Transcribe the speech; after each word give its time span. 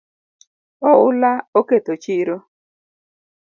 Oula 0.91 1.31
oketho 1.59 1.93
chiro 2.03 2.35